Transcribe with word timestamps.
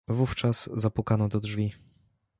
"Wówczas 0.07 0.69
zapukano 0.73 1.27
do 1.27 1.39
drzwi." 1.39 1.73